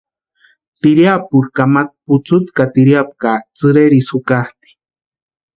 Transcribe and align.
Tiriapu 0.81 1.37
kamatarhu 1.55 2.03
putsuti 2.07 2.49
ka 2.57 2.63
tiriapu 2.73 3.13
ka 3.21 3.31
tsïrerisï 3.55 4.07
jukatʼi. 4.09 4.69